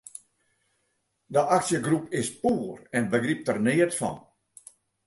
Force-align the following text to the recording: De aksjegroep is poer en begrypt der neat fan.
De 1.37 1.43
aksjegroep 1.57 2.11
is 2.23 2.33
poer 2.43 2.81
en 2.99 3.09
begrypt 3.13 3.45
der 3.51 3.61
neat 3.69 3.93
fan. 4.01 4.17